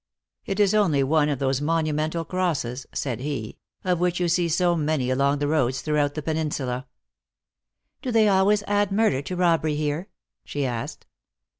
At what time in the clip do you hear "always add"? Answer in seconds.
8.27-8.91